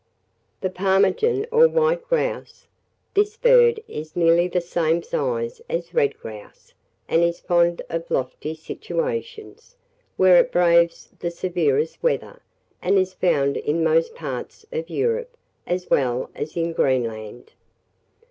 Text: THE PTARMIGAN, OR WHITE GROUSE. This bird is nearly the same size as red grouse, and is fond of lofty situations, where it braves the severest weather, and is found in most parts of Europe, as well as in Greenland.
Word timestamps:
THE 0.61 0.71
PTARMIGAN, 0.71 1.45
OR 1.51 1.67
WHITE 1.67 2.07
GROUSE. 2.09 2.65
This 3.13 3.37
bird 3.37 3.81
is 3.87 4.15
nearly 4.15 4.47
the 4.47 4.59
same 4.59 5.03
size 5.03 5.61
as 5.69 5.93
red 5.93 6.17
grouse, 6.17 6.73
and 7.07 7.21
is 7.21 7.39
fond 7.39 7.83
of 7.87 8.09
lofty 8.09 8.55
situations, 8.55 9.75
where 10.17 10.37
it 10.37 10.51
braves 10.51 11.09
the 11.19 11.29
severest 11.29 12.01
weather, 12.01 12.41
and 12.81 12.97
is 12.97 13.13
found 13.13 13.57
in 13.57 13.83
most 13.83 14.15
parts 14.15 14.65
of 14.71 14.89
Europe, 14.89 15.37
as 15.67 15.87
well 15.91 16.31
as 16.33 16.57
in 16.57 16.73
Greenland. 16.73 17.51